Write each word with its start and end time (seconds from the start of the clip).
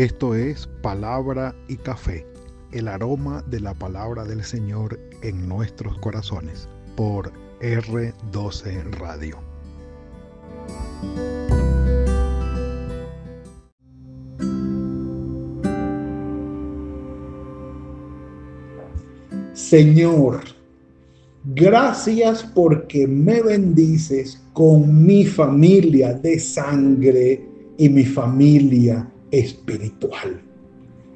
Esto 0.00 0.34
es 0.34 0.66
Palabra 0.80 1.54
y 1.68 1.76
Café, 1.76 2.24
el 2.72 2.88
aroma 2.88 3.44
de 3.50 3.60
la 3.60 3.74
palabra 3.74 4.24
del 4.24 4.42
Señor 4.42 4.98
en 5.20 5.46
nuestros 5.46 5.98
corazones, 5.98 6.66
por 6.96 7.30
R12 7.60 8.92
Radio. 8.92 9.36
Señor, 19.52 20.40
gracias 21.44 22.42
porque 22.54 23.06
me 23.06 23.42
bendices 23.42 24.42
con 24.54 25.04
mi 25.04 25.26
familia 25.26 26.14
de 26.14 26.40
sangre 26.40 27.46
y 27.76 27.90
mi 27.90 28.06
familia 28.06 29.06
espiritual. 29.30 30.40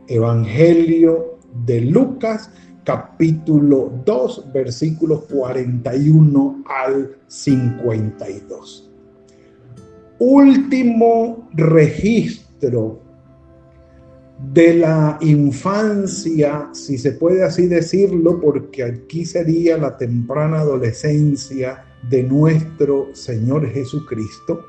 Evangelio 0.08 1.38
de 1.66 1.80
Lucas, 1.80 2.50
capítulo 2.84 3.92
2, 4.04 4.52
versículos 4.52 5.24
41 5.24 6.64
al 6.66 7.16
52. 7.26 8.90
Último 10.18 11.48
registro 11.54 13.00
de 14.52 14.74
la 14.74 15.18
infancia, 15.20 16.68
si 16.72 16.98
se 16.98 17.12
puede 17.12 17.42
así 17.42 17.66
decirlo, 17.66 18.40
porque 18.40 18.84
aquí 18.84 19.24
sería 19.24 19.78
la 19.78 19.96
temprana 19.96 20.60
adolescencia 20.60 21.84
de 22.10 22.22
nuestro 22.22 23.08
Señor 23.14 23.66
Jesucristo, 23.70 24.64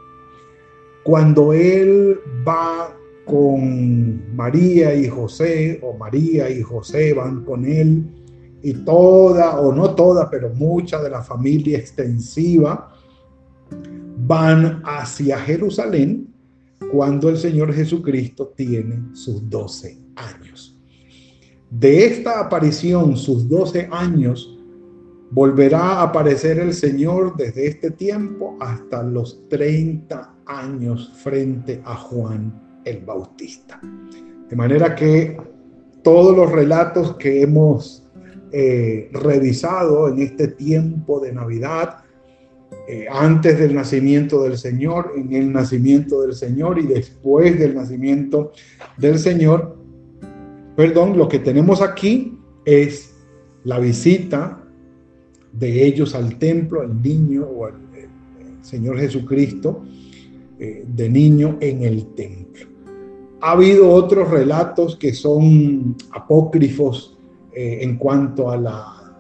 cuando 1.04 1.54
Él 1.54 2.20
va 2.48 2.96
con 3.26 4.36
María 4.36 4.96
y 4.96 5.08
José, 5.08 5.80
o 5.82 5.98
María 5.98 6.50
y 6.50 6.62
José 6.62 7.14
van 7.14 7.44
con 7.44 7.66
Él, 7.66 8.06
y 8.62 8.74
toda, 8.74 9.60
o 9.60 9.74
no 9.74 9.94
toda, 9.96 10.30
pero 10.30 10.50
mucha 10.50 11.02
de 11.02 11.10
la 11.10 11.22
familia 11.22 11.78
extensiva 11.78 12.92
van 14.18 14.82
hacia 14.86 15.40
Jerusalén 15.40 16.34
cuando 16.92 17.30
el 17.30 17.38
Señor 17.38 17.74
Jesucristo 17.74 18.54
tiene 18.56 19.16
sus 19.16 19.50
12 19.50 19.98
años. 20.16 20.80
De 21.70 22.06
esta 22.06 22.40
aparición, 22.40 23.18
sus 23.18 23.50
12 23.50 23.90
años, 23.92 24.58
volverá 25.32 26.00
a 26.00 26.04
aparecer 26.04 26.60
el 26.60 26.74
Señor 26.74 27.36
desde 27.36 27.68
este 27.68 27.92
tiempo 27.92 28.56
hasta 28.60 29.04
los 29.04 29.48
30 29.50 30.36
años 30.46 31.12
frente 31.22 31.82
a 31.84 31.96
Juan 31.96 32.65
el 32.86 33.00
Bautista. 33.00 33.82
De 34.50 34.56
manera 34.56 34.96
que 34.96 35.38
todos 36.04 36.36
los 36.36 36.52
relatos 36.52 37.16
que 37.18 37.42
hemos 37.42 38.04
eh, 38.52 39.10
revisado 39.12 40.08
en 40.08 40.22
este 40.22 40.48
tiempo 40.48 41.20
de 41.20 41.34
Navidad, 41.34 41.98
eh, 42.88 43.08
antes 43.12 43.58
del 43.58 43.74
nacimiento 43.74 44.44
del 44.44 44.58
Señor, 44.58 45.14
en 45.18 45.34
el 45.34 45.52
nacimiento 45.52 46.22
del 46.22 46.36
Señor 46.36 46.78
y 46.80 46.84
después 46.84 47.58
del 47.60 47.76
nacimiento 47.76 48.52
del 48.98 49.18
Señor. 49.18 49.76
Perdón, 50.76 51.18
lo 51.18 51.28
que 51.28 51.40
tenemos 51.40 51.82
aquí 51.82 52.38
es 52.64 53.14
la 53.64 53.80
visita 53.80 54.62
de 55.52 55.86
ellos 55.86 56.14
al 56.14 56.38
templo, 56.38 56.82
al 56.82 57.02
niño 57.02 57.46
o 57.46 57.66
al 57.66 57.74
Señor 58.62 59.00
Jesucristo 59.00 59.84
eh, 60.60 60.86
de 60.88 61.10
niño 61.10 61.58
en 61.62 61.84
el 61.84 62.14
templo. 62.16 62.75
Ha 63.46 63.52
habido 63.52 63.92
otros 63.92 64.32
relatos 64.32 64.96
que 64.96 65.14
son 65.14 65.96
apócrifos 66.14 67.16
eh, 67.54 67.78
en 67.82 67.96
cuanto 67.96 68.50
a 68.50 68.58
la 68.58 69.14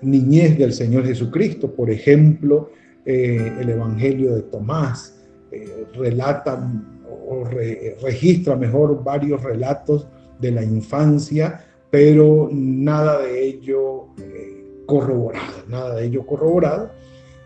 niñez 0.00 0.56
del 0.56 0.72
Señor 0.72 1.04
Jesucristo. 1.04 1.70
Por 1.70 1.90
ejemplo, 1.90 2.70
eh, 3.04 3.52
el 3.60 3.68
Evangelio 3.68 4.34
de 4.34 4.42
Tomás 4.44 5.20
eh, 5.52 5.84
relata 5.94 6.72
o 7.28 7.44
registra 8.02 8.56
mejor 8.56 9.04
varios 9.04 9.42
relatos 9.42 10.08
de 10.38 10.52
la 10.52 10.64
infancia, 10.64 11.62
pero 11.90 12.48
nada 12.50 13.20
de 13.20 13.44
ello 13.44 14.06
corroborado, 14.86 15.64
nada 15.68 15.96
de 15.96 16.06
ello 16.06 16.24
corroborado, 16.24 16.92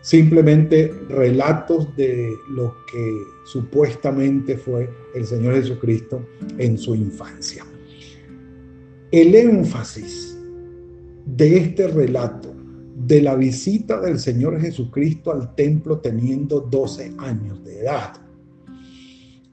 simplemente 0.05 0.93
relatos 1.09 1.95
de 1.95 2.31
lo 2.51 2.75
que 2.85 3.23
supuestamente 3.43 4.55
fue 4.55 4.87
el 5.15 5.25
Señor 5.25 5.55
Jesucristo 5.55 6.23
en 6.59 6.77
su 6.77 6.93
infancia. 6.93 7.65
El 9.09 9.33
énfasis 9.33 10.37
de 11.25 11.57
este 11.57 11.87
relato 11.87 12.53
de 12.95 13.19
la 13.23 13.33
visita 13.33 13.99
del 13.99 14.19
Señor 14.19 14.61
Jesucristo 14.61 15.31
al 15.31 15.55
templo 15.55 15.97
teniendo 15.97 16.59
12 16.59 17.15
años 17.17 17.63
de 17.63 17.79
edad. 17.79 18.13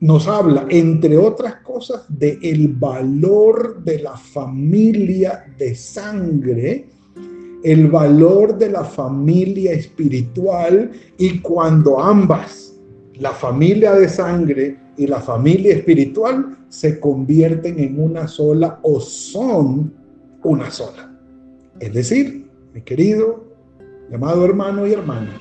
Nos 0.00 0.28
habla, 0.28 0.66
entre 0.68 1.16
otras 1.16 1.62
cosas, 1.62 2.04
de 2.10 2.38
el 2.42 2.68
valor 2.68 3.82
de 3.82 4.00
la 4.00 4.18
familia 4.18 5.46
de 5.56 5.74
sangre, 5.74 6.90
el 7.62 7.88
valor 7.88 8.58
de 8.58 8.70
la 8.70 8.84
familia 8.84 9.72
espiritual 9.72 10.90
y 11.18 11.38
cuando 11.40 12.00
ambas, 12.00 12.74
la 13.14 13.30
familia 13.30 13.92
de 13.94 14.08
sangre 14.08 14.78
y 14.96 15.06
la 15.06 15.20
familia 15.20 15.74
espiritual, 15.74 16.56
se 16.68 16.98
convierten 16.98 17.78
en 17.78 18.00
una 18.02 18.26
sola 18.26 18.80
o 18.82 19.00
son 19.00 19.92
una 20.42 20.70
sola. 20.70 21.12
Es 21.78 21.92
decir, 21.92 22.48
mi 22.74 22.82
querido, 22.82 23.44
llamado 24.10 24.44
hermano 24.44 24.86
y 24.86 24.92
hermana, 24.92 25.40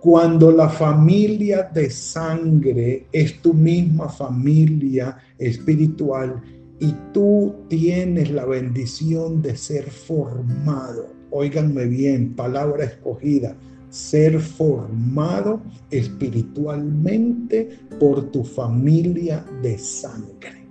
cuando 0.00 0.50
la 0.50 0.68
familia 0.68 1.70
de 1.72 1.88
sangre 1.88 3.06
es 3.12 3.40
tu 3.40 3.54
misma 3.54 4.08
familia 4.08 5.16
espiritual 5.38 6.42
y 6.82 6.94
tú 7.14 7.54
tienes 7.68 8.30
la 8.30 8.44
bendición 8.44 9.40
de 9.40 9.56
ser 9.56 9.88
formado, 9.88 11.06
óiganme 11.30 11.86
bien, 11.86 12.34
palabra 12.34 12.84
escogida, 12.84 13.56
ser 13.88 14.38
formado 14.40 15.62
espiritualmente 15.90 17.78
por 17.98 18.30
tu 18.30 18.44
familia 18.44 19.46
de 19.62 19.78
sangre. 19.78 20.66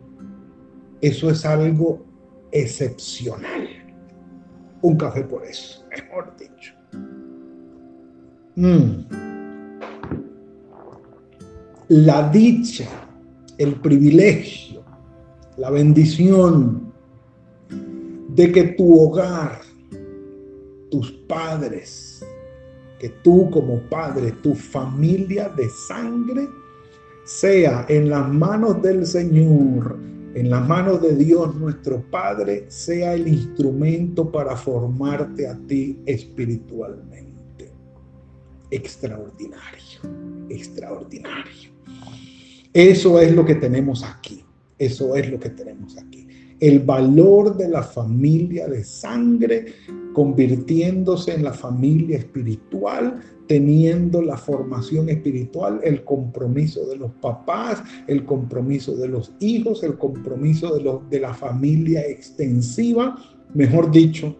Eso 1.01 1.31
es 1.31 1.45
algo 1.45 2.05
excepcional 2.51 3.81
un 4.81 4.95
café 4.95 5.23
por 5.23 5.45
eso, 5.45 5.83
mejor 5.89 6.35
dicho. 6.37 6.73
Mm. 8.55 9.05
La 11.89 12.29
dicha, 12.29 12.87
el 13.57 13.75
privilegio, 13.75 14.70
la 15.61 15.69
bendición 15.69 16.91
de 18.29 18.51
que 18.51 18.63
tu 18.63 18.99
hogar, 18.99 19.61
tus 20.89 21.11
padres, 21.27 22.25
que 22.99 23.09
tú 23.23 23.47
como 23.51 23.79
padre, 23.81 24.31
tu 24.41 24.55
familia 24.55 25.49
de 25.49 25.69
sangre, 25.87 26.47
sea 27.25 27.85
en 27.89 28.09
las 28.09 28.27
manos 28.27 28.81
del 28.81 29.05
Señor 29.05 29.99
en 30.33 30.49
las 30.49 30.65
manos 30.65 31.01
de 31.01 31.15
Dios 31.15 31.53
nuestro 31.55 32.01
Padre 32.09 32.65
sea 32.69 33.13
el 33.13 33.27
instrumento 33.27 34.31
para 34.31 34.55
formarte 34.55 35.45
a 35.45 35.55
ti 35.67 35.99
espiritualmente. 36.05 37.69
Extraordinario, 38.69 39.99
extraordinario. 40.49 41.71
Eso 42.71 43.19
es 43.19 43.35
lo 43.35 43.45
que 43.45 43.55
tenemos 43.55 44.05
aquí. 44.05 44.45
Eso 44.81 45.15
es 45.15 45.29
lo 45.29 45.39
que 45.39 45.51
tenemos 45.51 45.95
aquí. 45.97 46.27
El 46.59 46.79
valor 46.79 47.55
de 47.55 47.69
la 47.69 47.83
familia 47.83 48.67
de 48.67 48.83
sangre 48.83 49.73
convirtiéndose 50.13 51.33
en 51.33 51.43
la 51.43 51.53
familia 51.53 52.17
espiritual 52.17 53.21
teniendo 53.51 54.21
la 54.21 54.37
formación 54.37 55.09
espiritual, 55.09 55.81
el 55.83 56.05
compromiso 56.05 56.85
de 56.87 56.95
los 56.95 57.11
papás, 57.11 57.83
el 58.07 58.23
compromiso 58.25 58.95
de 58.95 59.09
los 59.09 59.33
hijos, 59.39 59.83
el 59.83 59.97
compromiso 59.97 60.73
de, 60.73 60.81
los, 60.81 61.09
de 61.09 61.19
la 61.19 61.33
familia 61.33 62.01
extensiva, 62.07 63.17
mejor 63.53 63.91
dicho, 63.91 64.37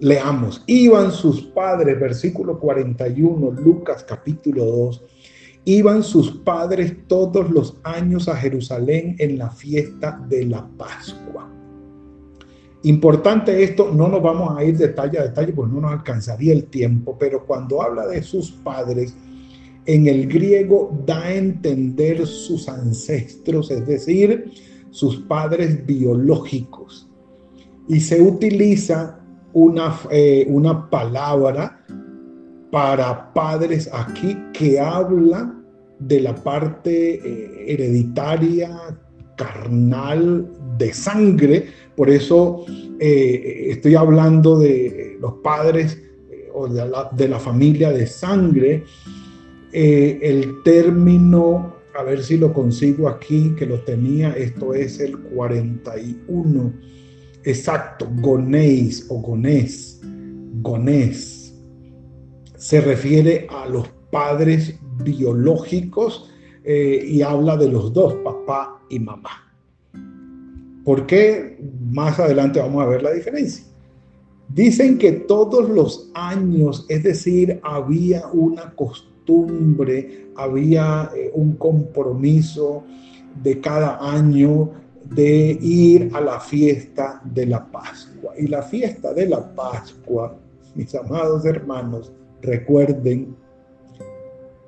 leamos, 0.00 0.62
iban 0.66 1.10
sus 1.12 1.42
padres, 1.42 1.98
versículo 1.98 2.60
41, 2.60 3.52
Lucas 3.52 4.04
capítulo 4.06 4.66
2, 4.66 5.02
iban 5.64 6.02
sus 6.02 6.30
padres 6.30 6.94
todos 7.06 7.50
los 7.50 7.76
años 7.84 8.28
a 8.28 8.36
Jerusalén 8.36 9.16
en 9.18 9.38
la 9.38 9.50
fiesta 9.50 10.20
de 10.28 10.44
la 10.46 10.66
Pascua. 10.76 11.50
Importante 12.82 13.62
esto, 13.62 13.90
no 13.90 14.08
nos 14.08 14.22
vamos 14.22 14.56
a 14.58 14.62
ir 14.62 14.76
detalle 14.76 15.18
a 15.18 15.22
detalle, 15.22 15.52
pues 15.54 15.70
no 15.70 15.80
nos 15.80 15.92
alcanzaría 15.92 16.52
el 16.52 16.64
tiempo, 16.64 17.16
pero 17.18 17.46
cuando 17.46 17.80
habla 17.80 18.06
de 18.06 18.22
sus 18.22 18.50
padres, 18.50 19.16
en 19.86 20.06
el 20.06 20.26
griego 20.28 20.98
da 21.06 21.22
a 21.22 21.34
entender 21.34 22.26
sus 22.26 22.68
ancestros, 22.68 23.70
es 23.70 23.86
decir, 23.86 24.52
sus 24.90 25.16
padres 25.16 25.84
biológicos. 25.86 27.08
Y 27.88 28.00
se 28.00 28.20
utiliza 28.20 29.18
una, 29.54 29.98
eh, 30.10 30.46
una 30.48 30.90
palabra 30.90 31.84
para 32.74 33.32
padres 33.32 33.88
aquí 33.92 34.36
que 34.52 34.80
habla 34.80 35.54
de 36.00 36.18
la 36.18 36.34
parte 36.34 37.14
eh, 37.14 37.66
hereditaria, 37.68 38.98
carnal, 39.36 40.50
de 40.76 40.92
sangre. 40.92 41.68
Por 41.94 42.10
eso 42.10 42.66
eh, 42.98 43.68
estoy 43.68 43.94
hablando 43.94 44.58
de 44.58 45.16
los 45.20 45.34
padres 45.34 46.02
o 46.52 46.66
de 46.66 46.88
la, 46.88 47.08
de 47.12 47.28
la, 47.28 47.38
familia 47.38 47.92
de 47.92 48.08
sangre. 48.08 48.82
el 49.72 50.60
término, 50.64 51.76
a 51.96 52.02
ver 52.02 52.24
si 52.24 52.38
lo 52.38 52.52
consigo 52.52 53.08
aquí, 53.08 53.54
que 53.56 53.66
lo 53.66 53.82
tenía, 53.82 54.32
esto 54.32 54.74
es 54.74 54.98
el 54.98 55.16
41 55.16 56.72
exacto, 57.44 58.10
gonéis 58.20 59.06
o 59.10 59.20
gonés, 59.20 60.00
gonés, 60.60 61.43
se 62.56 62.80
refiere 62.80 63.46
a 63.50 63.66
los 63.66 63.88
padres 64.10 64.78
biológicos 65.02 66.30
eh, 66.64 67.04
y 67.06 67.22
habla 67.22 67.56
de 67.56 67.68
los 67.68 67.92
dos, 67.92 68.14
papá 68.24 68.80
y 68.88 68.98
mamá. 68.98 69.52
¿Por 70.84 71.06
qué? 71.06 71.58
Más 71.90 72.18
adelante 72.18 72.60
vamos 72.60 72.82
a 72.82 72.86
ver 72.86 73.02
la 73.02 73.12
diferencia. 73.12 73.64
Dicen 74.48 74.98
que 74.98 75.12
todos 75.12 75.68
los 75.68 76.10
años, 76.14 76.86
es 76.88 77.02
decir, 77.02 77.58
había 77.62 78.26
una 78.28 78.74
costumbre, 78.74 80.28
había 80.36 81.10
eh, 81.16 81.30
un 81.34 81.56
compromiso 81.56 82.84
de 83.42 83.60
cada 83.60 83.98
año 84.00 84.70
de 85.10 85.58
ir 85.60 86.10
a 86.14 86.20
la 86.20 86.38
fiesta 86.38 87.20
de 87.24 87.46
la 87.46 87.66
Pascua. 87.66 88.32
Y 88.38 88.46
la 88.46 88.62
fiesta 88.62 89.12
de 89.12 89.28
la 89.28 89.54
Pascua, 89.54 90.36
mis 90.74 90.94
amados 90.94 91.44
hermanos, 91.44 92.12
recuerden 92.44 93.36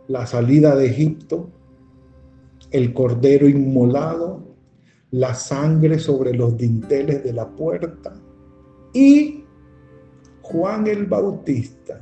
la 0.08 0.26
salida 0.26 0.75
de 0.76 0.87
Egipto, 0.87 1.49
el 2.70 2.93
cordero 2.93 3.49
inmolado, 3.49 4.43
la 5.11 5.34
sangre 5.34 5.99
sobre 5.99 6.34
los 6.34 6.56
dinteles 6.56 7.23
de 7.23 7.32
la 7.32 7.49
puerta 7.49 8.14
y 8.93 9.44
Juan 10.43 10.87
el 10.87 11.06
Bautista 11.06 12.00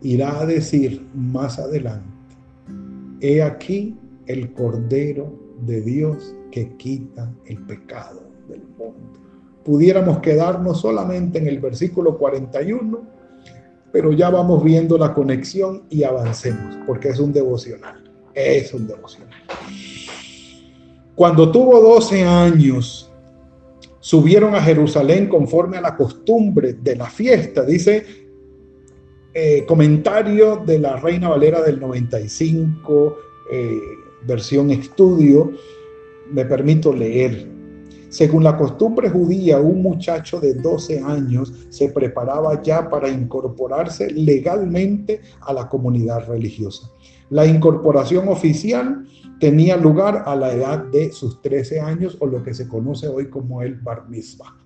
irá 0.00 0.40
a 0.40 0.46
decir 0.46 1.06
más 1.14 1.58
adelante, 1.58 2.36
he 3.20 3.42
aquí 3.42 3.96
el 4.26 4.52
cordero 4.52 5.32
de 5.64 5.80
Dios 5.80 6.34
que 6.50 6.76
quita 6.76 7.32
el 7.46 7.58
pecado 7.66 8.22
del 8.48 8.62
mundo. 8.78 9.20
Pudiéramos 9.64 10.18
quedarnos 10.18 10.80
solamente 10.80 11.38
en 11.38 11.46
el 11.46 11.60
versículo 11.60 12.18
41, 12.18 13.00
pero 13.92 14.12
ya 14.12 14.30
vamos 14.30 14.64
viendo 14.64 14.96
la 14.96 15.12
conexión 15.12 15.82
y 15.90 16.02
avancemos, 16.02 16.78
porque 16.86 17.10
es 17.10 17.20
un 17.20 17.32
devocional, 17.32 18.02
es 18.34 18.72
un 18.72 18.86
devocional. 18.86 19.38
Cuando 21.14 21.52
tuvo 21.52 21.80
12 21.80 22.24
años, 22.24 23.10
subieron 24.00 24.54
a 24.54 24.62
Jerusalén 24.62 25.28
conforme 25.28 25.76
a 25.76 25.82
la 25.82 25.96
costumbre 25.96 26.72
de 26.72 26.96
la 26.96 27.06
fiesta, 27.06 27.64
dice 27.64 28.22
eh, 29.34 29.64
comentario 29.66 30.56
de 30.56 30.78
la 30.78 30.96
Reina 30.96 31.30
Valera 31.30 31.62
del 31.62 31.80
95, 31.80 33.16
eh, 33.50 33.78
versión 34.26 34.70
estudio, 34.70 35.52
me 36.30 36.44
permito 36.44 36.92
leer. 36.92 37.48
Según 38.12 38.44
la 38.44 38.58
costumbre 38.58 39.08
judía, 39.08 39.58
un 39.58 39.80
muchacho 39.80 40.38
de 40.38 40.52
12 40.52 41.00
años 41.00 41.50
se 41.70 41.88
preparaba 41.88 42.60
ya 42.60 42.90
para 42.90 43.08
incorporarse 43.08 44.10
legalmente 44.10 45.22
a 45.40 45.54
la 45.54 45.66
comunidad 45.66 46.28
religiosa. 46.28 46.90
La 47.30 47.46
incorporación 47.46 48.28
oficial 48.28 49.06
tenía 49.40 49.78
lugar 49.78 50.24
a 50.26 50.36
la 50.36 50.52
edad 50.52 50.84
de 50.92 51.10
sus 51.10 51.40
13 51.40 51.80
años 51.80 52.18
o 52.20 52.26
lo 52.26 52.42
que 52.42 52.52
se 52.52 52.68
conoce 52.68 53.08
hoy 53.08 53.30
como 53.30 53.62
el 53.62 53.76
bar 53.76 54.06
mitzvah. 54.10 54.58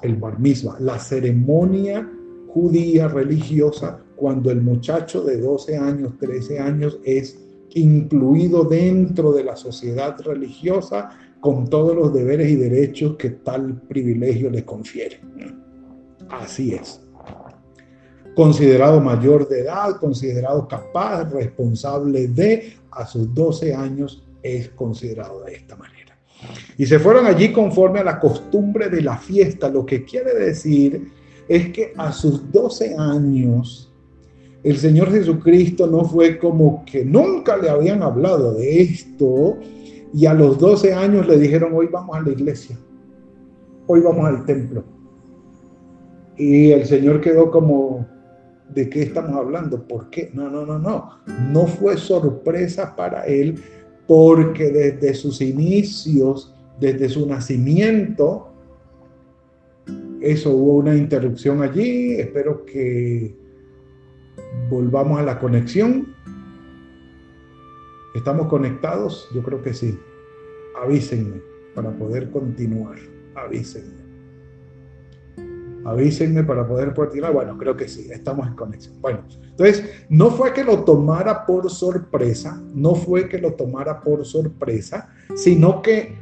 El 0.00 0.16
bar 0.16 0.40
mitzvah, 0.40 0.78
la 0.80 0.98
ceremonia 0.98 2.10
judía 2.48 3.08
religiosa 3.08 4.00
cuando 4.16 4.50
el 4.50 4.62
muchacho 4.62 5.22
de 5.22 5.38
12 5.38 5.76
años, 5.76 6.14
13 6.18 6.60
años 6.60 6.98
es 7.04 7.38
incluido 7.74 8.64
dentro 8.64 9.32
de 9.32 9.44
la 9.44 9.54
sociedad 9.54 10.18
religiosa 10.22 11.10
con 11.40 11.68
todos 11.68 11.94
los 11.94 12.12
deberes 12.12 12.50
y 12.50 12.56
derechos 12.56 13.16
que 13.16 13.30
tal 13.30 13.80
privilegio 13.82 14.50
le 14.50 14.64
confiere. 14.64 15.20
Así 16.28 16.74
es. 16.74 17.00
Considerado 18.34 19.00
mayor 19.00 19.48
de 19.48 19.60
edad, 19.60 19.96
considerado 19.96 20.68
capaz, 20.68 21.30
responsable 21.30 22.28
de, 22.28 22.74
a 22.90 23.06
sus 23.06 23.32
12 23.34 23.74
años 23.74 24.24
es 24.42 24.68
considerado 24.70 25.42
de 25.44 25.54
esta 25.54 25.76
manera. 25.76 26.16
Y 26.76 26.86
se 26.86 26.98
fueron 26.98 27.26
allí 27.26 27.52
conforme 27.52 28.00
a 28.00 28.04
la 28.04 28.20
costumbre 28.20 28.88
de 28.88 29.02
la 29.02 29.18
fiesta, 29.18 29.68
lo 29.68 29.84
que 29.84 30.04
quiere 30.04 30.34
decir 30.34 31.10
es 31.48 31.70
que 31.72 31.92
a 31.96 32.12
sus 32.12 32.50
12 32.52 32.94
años 32.96 33.92
el 34.62 34.76
Señor 34.76 35.10
Jesucristo 35.10 35.86
no 35.86 36.04
fue 36.04 36.38
como 36.38 36.84
que 36.84 37.04
nunca 37.04 37.56
le 37.56 37.70
habían 37.70 38.02
hablado 38.02 38.54
de 38.54 38.82
esto 38.82 39.58
y 40.12 40.26
a 40.26 40.34
los 40.34 40.58
12 40.58 40.94
años 40.94 41.26
le 41.26 41.38
dijeron, 41.38 41.72
hoy 41.74 41.88
vamos 41.90 42.16
a 42.16 42.20
la 42.20 42.30
iglesia, 42.30 42.76
hoy 43.86 44.00
vamos 44.00 44.26
al 44.26 44.44
templo. 44.44 44.84
Y 46.36 46.70
el 46.70 46.86
Señor 46.86 47.20
quedó 47.20 47.50
como, 47.50 48.06
¿de 48.68 48.88
qué 48.88 49.02
estamos 49.02 49.36
hablando? 49.36 49.86
¿Por 49.86 50.08
qué? 50.10 50.30
No, 50.32 50.48
no, 50.48 50.64
no, 50.64 50.78
no. 50.78 51.10
No 51.50 51.66
fue 51.66 51.96
sorpresa 51.96 52.94
para 52.94 53.26
él 53.26 53.60
porque 54.06 54.70
desde 54.70 55.14
sus 55.14 55.40
inicios, 55.40 56.54
desde 56.80 57.08
su 57.08 57.26
nacimiento, 57.26 58.52
eso 60.20 60.50
hubo 60.50 60.74
una 60.74 60.96
interrupción 60.96 61.62
allí. 61.62 62.14
Espero 62.14 62.64
que 62.64 63.36
volvamos 64.70 65.18
a 65.18 65.22
la 65.22 65.38
conexión. 65.38 66.14
¿Estamos 68.14 68.48
conectados? 68.48 69.28
Yo 69.34 69.42
creo 69.42 69.62
que 69.62 69.74
sí. 69.74 69.98
Avísenme 70.82 71.40
para 71.74 71.90
poder 71.96 72.30
continuar. 72.30 72.98
Avísenme. 73.34 74.08
Avísenme 75.84 76.44
para 76.44 76.66
poder 76.66 76.94
continuar. 76.94 77.32
Bueno, 77.32 77.56
creo 77.56 77.76
que 77.76 77.88
sí, 77.88 78.08
estamos 78.10 78.46
en 78.46 78.54
conexión. 78.54 79.00
Bueno, 79.00 79.24
entonces, 79.42 79.84
no 80.08 80.30
fue 80.30 80.52
que 80.52 80.64
lo 80.64 80.84
tomara 80.84 81.46
por 81.46 81.70
sorpresa, 81.70 82.60
no 82.74 82.94
fue 82.94 83.28
que 83.28 83.38
lo 83.38 83.54
tomara 83.54 84.00
por 84.00 84.24
sorpresa, 84.24 85.08
sino 85.34 85.82
que 85.82 86.16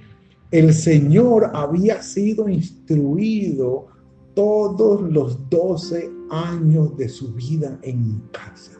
el 0.51 0.73
Señor 0.73 1.51
había 1.53 2.03
sido 2.03 2.49
instruido 2.49 3.89
todos 4.35 5.03
los 5.11 5.49
12 5.51 6.11
años 6.31 6.97
de 6.97 7.09
su 7.09 7.33
vida 7.35 7.79
en 7.83 8.23
casa. 8.31 8.73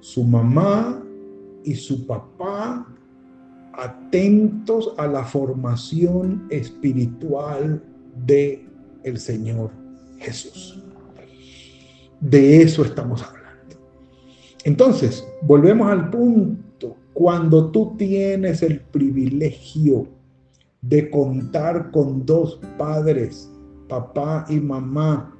Su 0.00 0.24
mamá 0.24 1.02
y 1.64 1.74
su 1.74 2.06
papá 2.06 2.86
atentos 3.72 4.94
a 4.98 5.06
la 5.06 5.24
formación 5.24 6.46
espiritual 6.50 7.82
de 8.26 8.66
el 9.04 9.18
Señor 9.18 9.70
Jesús. 10.18 10.82
De 12.20 12.62
eso 12.62 12.84
estamos 12.84 13.22
hablando. 13.22 13.76
Entonces, 14.64 15.26
volvemos 15.42 15.90
al 15.90 16.10
punto. 16.10 16.96
Cuando 17.14 17.70
tú 17.70 17.94
tienes 17.96 18.62
el 18.62 18.80
privilegio 18.80 20.06
de 20.82 21.10
contar 21.10 21.90
con 21.90 22.24
dos 22.24 22.60
padres 22.78 23.50
papá 23.90 24.46
y 24.48 24.60
mamá, 24.60 25.36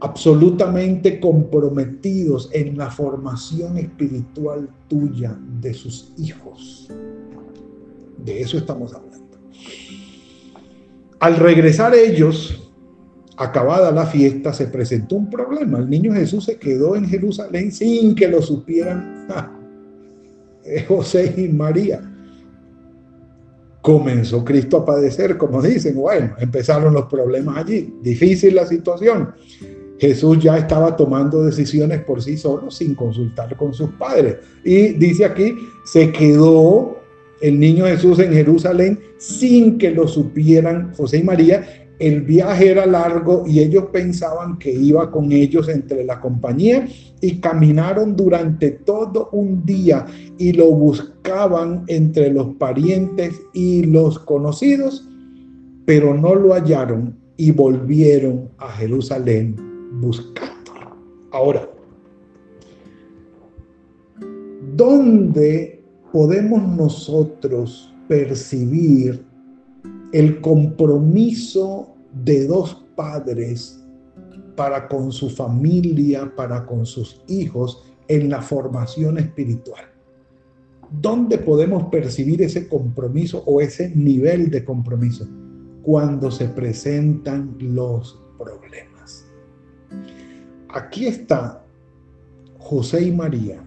absolutamente 0.00 1.18
comprometidos 1.20 2.50
en 2.52 2.76
la 2.76 2.90
formación 2.90 3.78
espiritual 3.78 4.68
tuya 4.88 5.36
de 5.60 5.74
sus 5.74 6.12
hijos. 6.18 6.88
De 8.24 8.40
eso 8.40 8.58
estamos 8.58 8.94
hablando. 8.94 9.38
Al 11.20 11.36
regresar 11.36 11.94
ellos, 11.94 12.70
acabada 13.36 13.90
la 13.90 14.06
fiesta, 14.06 14.52
se 14.52 14.66
presentó 14.66 15.16
un 15.16 15.30
problema. 15.30 15.78
El 15.78 15.90
niño 15.90 16.12
Jesús 16.12 16.44
se 16.44 16.58
quedó 16.58 16.94
en 16.94 17.08
Jerusalén 17.08 17.72
sin 17.72 18.14
que 18.14 18.28
lo 18.28 18.40
supieran 18.40 19.26
José 20.86 21.34
y 21.36 21.48
María 21.48 22.02
comenzó 23.80 24.44
Cristo 24.44 24.78
a 24.78 24.84
padecer, 24.84 25.38
como 25.38 25.62
dicen, 25.62 25.94
bueno, 25.94 26.34
empezaron 26.38 26.92
los 26.92 27.06
problemas 27.06 27.56
allí, 27.56 27.94
difícil 28.02 28.54
la 28.54 28.66
situación. 28.66 29.32
Jesús 29.98 30.38
ya 30.38 30.56
estaba 30.56 30.96
tomando 30.96 31.42
decisiones 31.42 32.02
por 32.02 32.22
sí 32.22 32.36
solo 32.36 32.70
sin 32.70 32.94
consultar 32.94 33.56
con 33.56 33.74
sus 33.74 33.90
padres. 33.90 34.36
Y 34.64 34.88
dice 34.94 35.24
aquí, 35.24 35.56
se 35.84 36.12
quedó 36.12 36.98
el 37.40 37.58
niño 37.58 37.86
Jesús 37.86 38.18
en 38.20 38.32
Jerusalén 38.32 39.00
sin 39.18 39.76
que 39.76 39.90
lo 39.90 40.06
supieran 40.06 40.92
José 40.96 41.18
y 41.18 41.22
María. 41.24 41.66
El 41.98 42.22
viaje 42.22 42.70
era 42.70 42.86
largo 42.86 43.42
y 43.44 43.58
ellos 43.58 43.86
pensaban 43.92 44.56
que 44.58 44.70
iba 44.70 45.10
con 45.10 45.32
ellos 45.32 45.68
entre 45.68 46.04
la 46.04 46.20
compañía 46.20 46.86
y 47.20 47.40
caminaron 47.40 48.14
durante 48.14 48.70
todo 48.70 49.30
un 49.32 49.64
día 49.64 50.06
y 50.38 50.52
lo 50.52 50.66
buscaban 50.66 51.82
entre 51.88 52.32
los 52.32 52.54
parientes 52.54 53.34
y 53.52 53.82
los 53.82 54.20
conocidos, 54.20 55.08
pero 55.84 56.14
no 56.14 56.36
lo 56.36 56.54
hallaron 56.54 57.16
y 57.36 57.50
volvieron 57.50 58.48
a 58.58 58.68
Jerusalén 58.68 59.67
buscándolo. 59.92 60.96
Ahora, 61.32 61.68
¿dónde 64.76 65.82
podemos 66.12 66.62
nosotros 66.62 67.94
percibir 68.08 69.24
el 70.12 70.40
compromiso 70.40 71.94
de 72.24 72.46
dos 72.46 72.84
padres 72.96 73.84
para 74.56 74.88
con 74.88 75.12
su 75.12 75.30
familia, 75.30 76.32
para 76.34 76.66
con 76.66 76.86
sus 76.86 77.22
hijos 77.28 77.84
en 78.08 78.30
la 78.30 78.40
formación 78.42 79.18
espiritual? 79.18 79.84
¿Dónde 80.90 81.36
podemos 81.36 81.84
percibir 81.90 82.40
ese 82.40 82.66
compromiso 82.66 83.42
o 83.46 83.60
ese 83.60 83.94
nivel 83.94 84.50
de 84.50 84.64
compromiso? 84.64 85.28
Cuando 85.82 86.30
se 86.30 86.48
presentan 86.48 87.56
los 87.60 88.18
problemas. 88.38 88.87
Aquí 90.70 91.06
está 91.06 91.62
José 92.58 93.04
y 93.04 93.12
María, 93.12 93.58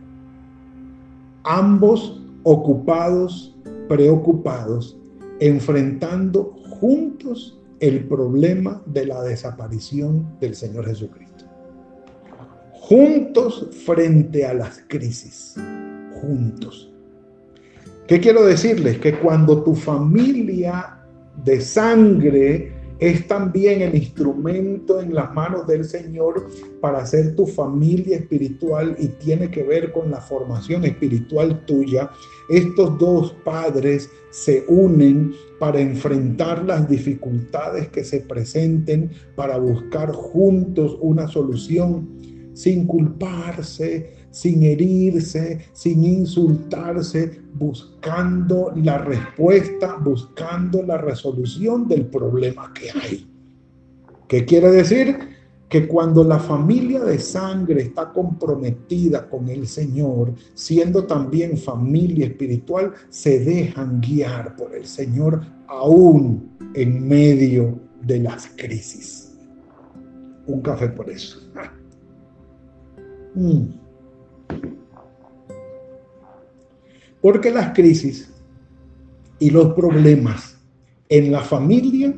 ambos 1.43 2.21
ocupados, 2.43 3.55
preocupados, 3.87 4.97
enfrentando 5.39 6.55
juntos 6.79 7.59
el 7.79 8.05
problema 8.07 8.83
de 8.85 9.07
la 9.07 9.23
desaparición 9.23 10.37
del 10.39 10.55
Señor 10.55 10.85
Jesucristo. 10.85 11.45
Juntos 12.73 13.67
frente 13.85 14.45
a 14.45 14.53
las 14.53 14.83
crisis. 14.87 15.55
Juntos. 16.21 16.91
¿Qué 18.07 18.19
quiero 18.19 18.45
decirles? 18.45 18.99
Que 18.99 19.17
cuando 19.17 19.63
tu 19.63 19.73
familia 19.73 20.99
de 21.43 21.61
sangre 21.61 22.80
es 23.01 23.27
también 23.27 23.81
el 23.81 23.95
instrumento 23.95 25.01
en 25.01 25.15
las 25.15 25.33
manos 25.33 25.65
del 25.65 25.85
Señor 25.85 26.47
para 26.79 26.99
hacer 26.99 27.35
tu 27.35 27.47
familia 27.47 28.17
espiritual 28.17 28.95
y 28.99 29.07
tiene 29.07 29.49
que 29.49 29.63
ver 29.63 29.91
con 29.91 30.11
la 30.11 30.21
formación 30.21 30.85
espiritual 30.85 31.65
tuya. 31.65 32.11
Estos 32.47 32.99
dos 32.99 33.31
padres 33.43 34.07
se 34.29 34.65
unen 34.67 35.33
para 35.59 35.81
enfrentar 35.81 36.63
las 36.63 36.87
dificultades 36.87 37.89
que 37.89 38.03
se 38.03 38.19
presenten, 38.19 39.09
para 39.35 39.57
buscar 39.57 40.11
juntos 40.11 40.95
una 41.01 41.27
solución 41.27 42.07
sin 42.53 42.85
culparse, 42.85 44.13
sin 44.31 44.63
herirse, 44.63 45.59
sin 45.73 46.03
insultarse, 46.03 47.41
buscando 47.53 48.71
la 48.75 48.97
respuesta, 48.99 49.97
buscando 49.97 50.81
la 50.83 50.97
resolución 50.97 51.87
del 51.87 52.05
problema 52.07 52.73
que 52.73 52.89
hay. 52.91 53.27
¿Qué 54.27 54.45
quiere 54.45 54.71
decir? 54.71 55.17
Que 55.67 55.87
cuando 55.87 56.23
la 56.23 56.39
familia 56.39 57.03
de 57.03 57.19
sangre 57.19 57.81
está 57.81 58.11
comprometida 58.11 59.29
con 59.29 59.49
el 59.49 59.67
Señor, 59.67 60.33
siendo 60.53 61.05
también 61.05 61.57
familia 61.57 62.27
espiritual, 62.27 62.93
se 63.09 63.39
dejan 63.39 64.01
guiar 64.01 64.55
por 64.55 64.73
el 64.75 64.85
Señor 64.85 65.41
aún 65.67 66.51
en 66.73 67.07
medio 67.07 67.79
de 68.01 68.19
las 68.19 68.47
crisis. 68.55 69.33
Un 70.47 70.61
café 70.61 70.89
por 70.89 71.09
eso. 71.09 71.39
Mm. 73.33 73.80
Porque 77.21 77.51
las 77.51 77.73
crisis 77.73 78.31
y 79.39 79.49
los 79.51 79.73
problemas 79.73 80.57
en 81.09 81.31
la 81.31 81.41
familia 81.41 82.13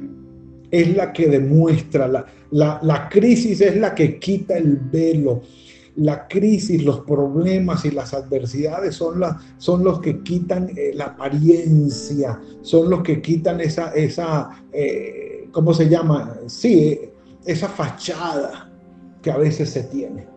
es 0.72 0.96
la 0.96 1.12
que 1.14 1.28
demuestra, 1.28 2.08
la, 2.08 2.80
la, 2.82 3.10
crisis 3.10 3.62
es 3.62 3.78
la 3.78 3.94
que 3.94 4.18
quita 4.18 4.58
el 4.58 4.78
velo. 4.78 5.42
La 5.96 6.28
crisis, 6.28 6.84
los 6.84 7.02
problemas 7.02 7.86
y 7.86 7.92
las 7.92 8.14
adversidades 8.16 8.96
son, 8.96 9.20
la, 9.20 9.40
son 9.58 9.84
los 9.84 10.00
que 10.00 10.24
quitan 10.24 10.72
eh, 10.76 10.92
la 10.96 11.06
apariencia, 11.06 12.40
son 12.62 12.90
los 12.90 13.04
que 13.04 13.22
quitan 13.22 13.62
esa, 13.62 13.94
esa 13.94 14.66
eh, 14.72 15.48
¿cómo 15.52 15.74
se 15.74 15.88
llama? 15.88 16.36
Sí, 16.48 17.00
esa 17.46 17.70
fachada 17.70 18.72
que 19.22 19.30
a 19.30 19.38
veces 19.38 19.70
se 19.70 19.84
tiene 19.84 20.33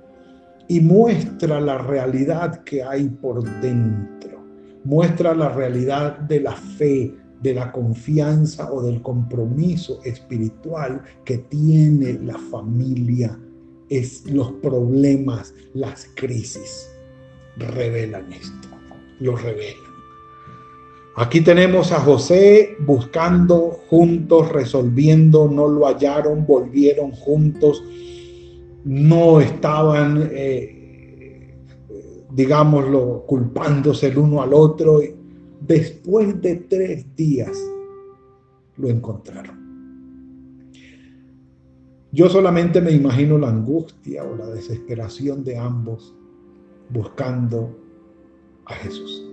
y 0.68 0.80
muestra 0.80 1.61
la 1.61 1.78
realidad 1.78 2.62
que 2.64 2.82
hay 2.82 3.08
por 3.08 3.42
dentro, 3.61 4.44
muestra 4.85 5.35
la 5.35 5.49
realidad 5.50 6.18
de 6.20 6.40
la 6.40 6.52
fe, 6.52 7.14
de 7.42 7.54
la 7.54 7.70
confianza 7.70 8.73
o 8.73 8.82
del 8.82 9.02
compromiso 9.02 10.00
espiritual 10.04 11.02
que 11.25 11.38
tiene 11.38 12.14
la 12.14 12.38
familia. 12.50 13.38
Es 13.88 14.28
los 14.28 14.50
problemas, 14.54 15.54
las 15.75 16.08
crisis 16.16 16.90
revelan 17.56 18.32
esto, 18.32 18.68
lo 19.20 19.37
revelan. 19.37 19.87
Aquí 21.18 21.40
tenemos 21.40 21.92
a 21.92 22.00
José 22.00 22.76
buscando 22.80 23.80
juntos, 23.88 24.52
resolviendo, 24.52 25.49
no 25.49 25.66
lo 25.66 25.87
hallaron, 25.87 26.44
volvieron 26.44 27.12
juntos 27.12 27.82
no 28.87 29.40
estaban, 29.40 30.28
eh, 30.31 31.52
digámoslo, 32.31 33.25
culpándose 33.26 34.07
el 34.07 34.19
uno 34.19 34.40
al 34.40 34.55
otro. 34.55 35.00
Después 35.61 36.40
de 36.40 36.55
tres 36.57 37.05
días 37.16 37.59
lo 38.76 38.88
encontraron. 38.88 39.57
Yo 42.12 42.28
solamente 42.28 42.81
me 42.81 42.93
imagino 42.93 43.37
la 43.37 43.49
angustia 43.49 44.23
o 44.23 44.37
la 44.37 44.47
desesperación 44.47 45.43
de 45.43 45.59
ambos 45.59 46.14
buscando 46.88 47.76
a 48.66 48.75
Jesús. 48.75 49.26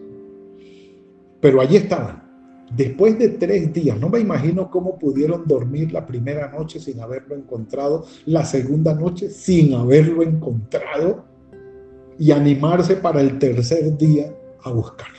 Pero 1.40 1.62
allí 1.62 1.78
estaban 1.78 2.24
Después 2.72 3.20
de 3.20 3.29
tres 3.29 3.72
días, 3.72 4.00
no 4.00 4.10
me 4.10 4.20
imagino 4.20 4.70
cómo 4.72 4.98
pudieron 4.98 5.43
dormir 5.46 5.91
la 5.91 6.05
primera 6.05 6.51
noche 6.51 6.79
sin 6.79 7.00
haberlo 7.01 7.36
encontrado, 7.36 8.05
la 8.25 8.46
segunda 8.46 8.96
noche 8.96 9.29
sin 9.29 9.74
haberlo 9.74 10.24
encontrado 10.24 11.25
y 12.17 12.32
animarse 12.32 12.96
para 12.96 13.22
el 13.22 13.38
tercer 13.38 13.96
día 13.98 14.34
a 14.63 14.72
buscarlo. 14.72 15.13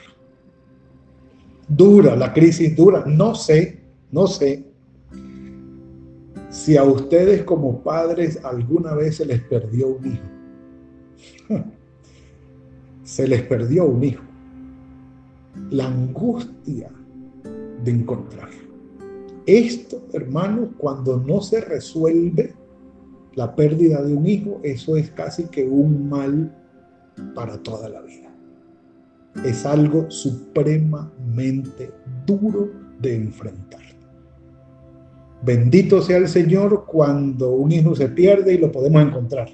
Dura, 1.68 2.16
la 2.16 2.32
crisis 2.32 2.74
dura. 2.76 3.04
No 3.06 3.34
sé, 3.34 3.80
no 4.10 4.26
sé 4.26 4.64
si 6.50 6.76
a 6.76 6.84
ustedes 6.84 7.42
como 7.42 7.82
padres 7.82 8.38
alguna 8.44 8.94
vez 8.94 9.16
se 9.16 9.26
les 9.26 9.40
perdió 9.42 9.88
un 9.88 10.06
hijo. 10.06 10.24
Se 13.04 13.28
les 13.28 13.42
perdió 13.42 13.84
un 13.84 14.02
hijo. 14.02 14.22
La 15.68 15.86
angustia 15.86 16.90
de 17.82 17.90
encontrarlo. 17.90 18.64
Esto, 19.46 20.02
hermano, 20.12 20.70
cuando 20.78 21.18
no 21.18 21.40
se 21.40 21.60
resuelve 21.60 22.54
la 23.34 23.54
pérdida 23.54 24.02
de 24.02 24.14
un 24.14 24.26
hijo, 24.26 24.60
eso 24.62 24.96
es 24.96 25.10
casi 25.10 25.44
que 25.44 25.64
un 25.64 26.08
mal 26.08 26.54
para 27.34 27.58
toda 27.62 27.88
la 27.88 28.00
vida. 28.00 28.32
Es 29.44 29.66
algo 29.66 30.10
supremamente 30.10 31.90
duro 32.24 32.70
de 33.00 33.16
enfrentar. 33.16 33.82
Bendito 35.44 36.00
sea 36.00 36.16
el 36.16 36.28
Señor 36.28 36.86
cuando 36.86 37.50
un 37.50 37.70
hijo 37.70 37.94
se 37.94 38.08
pierde 38.08 38.54
y 38.54 38.58
lo 38.58 38.72
podemos 38.72 39.02
encontrar. 39.02 39.50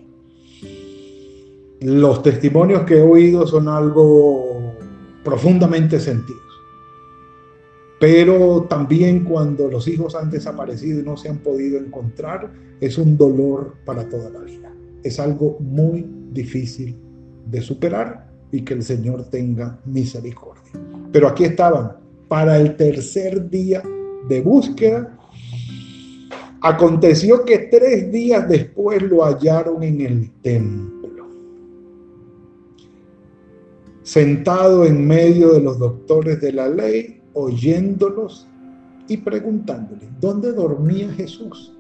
Los 1.81 2.23
testimonios 2.23 2.83
que 2.83 2.99
he 2.99 3.03
oído 3.03 3.47
son 3.47 3.67
algo 3.67 4.75
profundamente 5.25 5.99
sentidos. 5.99 6.50
Pero 8.00 8.66
también 8.69 9.25
cuando 9.25 9.69
los 9.69 9.87
hijos 9.87 10.16
han 10.16 10.30
desaparecido 10.30 11.00
y 11.00 11.04
no 11.04 11.16
se 11.16 11.28
han 11.28 11.38
podido 11.38 11.78
encontrar, 11.78 12.50
es 12.80 12.99
un 12.99 13.16
dolor 13.16 13.76
para 13.85 14.09
toda 14.09 14.30
la 14.30 14.40
vida. 14.40 14.73
Es 15.04 15.21
algo 15.21 15.59
muy 15.61 16.04
difícil 16.33 16.97
de 17.47 17.61
superar 17.61 18.28
y 18.50 18.62
que 18.62 18.75
el 18.75 18.83
Señor 18.83 19.30
tenga 19.30 19.78
misericordia. 19.85 20.73
Pero 21.12 21.28
aquí 21.28 21.45
estaban, 21.45 21.92
para 22.26 22.59
el 22.59 22.76
tercer 22.76 23.49
día 23.49 23.83
de 24.28 24.40
búsqueda, 24.40 25.16
Aconteció 26.62 27.45
que 27.45 27.59
tres 27.59 28.12
días 28.12 28.47
después 28.47 29.02
lo 29.02 29.25
hallaron 29.25 29.83
en 29.83 30.00
el 30.02 30.30
templo, 30.42 31.26
sentado 34.02 34.85
en 34.85 35.07
medio 35.07 35.54
de 35.54 35.61
los 35.61 35.78
doctores 35.78 36.38
de 36.42 36.52
la 36.52 36.69
ley, 36.69 37.20
oyéndolos 37.33 38.47
y 39.09 39.17
preguntándoles, 39.17 40.09
¿dónde 40.21 40.53
dormía 40.53 41.11
Jesús? 41.13 41.77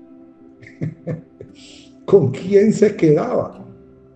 ¿Con 2.04 2.30
quién 2.30 2.72
se 2.72 2.96
quedaba? 2.96 3.64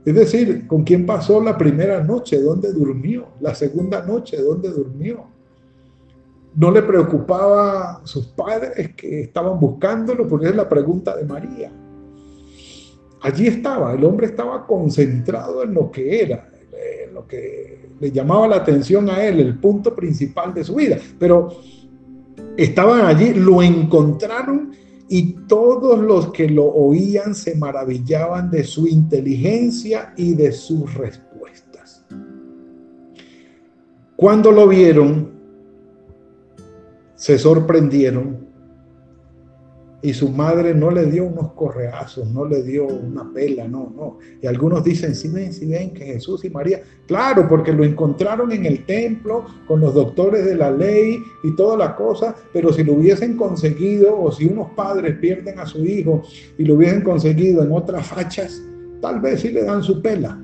Es 0.04 0.14
decir, 0.14 0.66
¿con 0.66 0.84
quién 0.84 1.06
pasó 1.06 1.40
la 1.40 1.56
primera 1.56 2.02
noche? 2.02 2.40
¿Dónde 2.40 2.72
durmió? 2.72 3.28
La 3.40 3.54
segunda 3.54 4.04
noche, 4.04 4.36
¿dónde 4.36 4.68
durmió? 4.70 5.26
No 6.56 6.70
le 6.70 6.82
preocupaba 6.82 7.94
a 7.94 8.06
sus 8.06 8.26
padres 8.26 8.94
que 8.94 9.22
estaban 9.22 9.58
buscándolo, 9.58 10.28
porque 10.28 10.48
es 10.48 10.56
la 10.56 10.68
pregunta 10.68 11.16
de 11.16 11.24
María. 11.24 11.72
Allí 13.22 13.46
estaba, 13.46 13.94
el 13.94 14.04
hombre 14.04 14.26
estaba 14.26 14.66
concentrado 14.66 15.62
en 15.62 15.72
lo 15.72 15.90
que 15.90 16.20
era, 16.20 16.50
lo 17.14 17.26
que 17.26 17.90
le 18.00 18.10
llamaba 18.10 18.48
la 18.48 18.56
atención 18.56 19.08
a 19.08 19.24
él, 19.24 19.38
el 19.40 19.58
punto 19.58 19.94
principal 19.94 20.52
de 20.52 20.64
su 20.64 20.74
vida. 20.74 20.98
Pero 21.18 21.48
estaban 22.56 23.06
allí, 23.06 23.32
lo 23.34 23.62
encontraron 23.62 24.72
y 25.08 25.32
todos 25.46 26.00
los 26.00 26.32
que 26.32 26.48
lo 26.48 26.64
oían 26.64 27.34
se 27.34 27.54
maravillaban 27.54 28.50
de 28.50 28.64
su 28.64 28.86
inteligencia 28.88 30.12
y 30.16 30.34
de 30.34 30.50
sus 30.50 30.92
respuestas. 30.94 32.04
Cuando 34.16 34.50
lo 34.50 34.66
vieron, 34.66 35.32
se 37.14 37.38
sorprendieron 37.38 38.43
y 40.04 40.12
su 40.12 40.28
madre 40.28 40.74
no 40.74 40.90
le 40.90 41.06
dio 41.06 41.24
unos 41.24 41.52
correazos, 41.52 42.28
no 42.30 42.44
le 42.44 42.62
dio 42.62 42.86
una 42.86 43.32
pela, 43.32 43.66
no, 43.66 43.90
no. 43.96 44.18
Y 44.42 44.46
algunos 44.46 44.84
dicen, 44.84 45.14
si 45.14 45.28
ven, 45.28 45.50
si 45.50 45.64
ven 45.64 45.94
que 45.94 46.04
Jesús 46.04 46.44
y 46.44 46.50
María, 46.50 46.82
claro, 47.06 47.48
porque 47.48 47.72
lo 47.72 47.84
encontraron 47.84 48.52
en 48.52 48.66
el 48.66 48.84
templo 48.84 49.46
con 49.66 49.80
los 49.80 49.94
doctores 49.94 50.44
de 50.44 50.56
la 50.56 50.70
ley 50.70 51.22
y 51.42 51.56
toda 51.56 51.78
la 51.78 51.96
cosa, 51.96 52.36
pero 52.52 52.70
si 52.70 52.84
lo 52.84 52.92
hubiesen 52.92 53.38
conseguido 53.38 54.20
o 54.20 54.30
si 54.30 54.44
unos 54.44 54.72
padres 54.72 55.16
pierden 55.16 55.58
a 55.58 55.64
su 55.64 55.82
hijo 55.86 56.20
y 56.58 56.66
lo 56.66 56.74
hubiesen 56.74 57.00
conseguido 57.00 57.62
en 57.62 57.72
otras 57.72 58.06
fachas, 58.06 58.62
tal 59.00 59.20
vez 59.20 59.40
sí 59.40 59.52
le 59.52 59.64
dan 59.64 59.82
su 59.82 60.02
pela. 60.02 60.38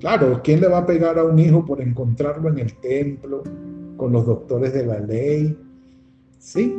Claro, 0.00 0.42
¿quién 0.44 0.60
le 0.60 0.68
va 0.68 0.78
a 0.78 0.86
pegar 0.86 1.18
a 1.18 1.24
un 1.24 1.38
hijo 1.38 1.64
por 1.64 1.80
encontrarlo 1.80 2.50
en 2.50 2.58
el 2.58 2.74
templo 2.74 3.42
con 3.96 4.12
los 4.12 4.26
doctores 4.26 4.74
de 4.74 4.84
la 4.84 5.00
ley? 5.00 5.56
Sí, 6.38 6.76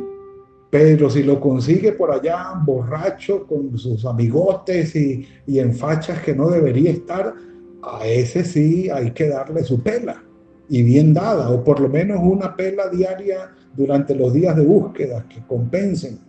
pero 0.70 1.10
si 1.10 1.24
lo 1.24 1.40
consigue 1.40 1.92
por 1.92 2.12
allá 2.12 2.52
borracho 2.64 3.44
con 3.46 3.76
sus 3.76 4.04
amigotes 4.04 4.94
y, 4.94 5.26
en 5.46 5.74
fachas 5.74 6.20
que 6.22 6.34
no 6.34 6.48
debería 6.48 6.92
estar, 6.92 7.34
a 7.82 8.06
ese 8.06 8.44
sí 8.44 8.88
hay 8.88 9.10
que 9.10 9.28
darle 9.28 9.64
su 9.64 9.82
pela 9.82 10.22
y 10.68 10.82
bien 10.82 11.12
dada, 11.12 11.50
o 11.50 11.64
por 11.64 11.80
lo 11.80 11.88
menos 11.88 12.20
una 12.22 12.54
pela 12.54 12.88
diaria 12.88 13.50
durante 13.76 14.14
los 14.14 14.32
días 14.32 14.54
de 14.54 14.62
búsqueda 14.62 15.26
que 15.28 15.42
compensen, 15.44 16.20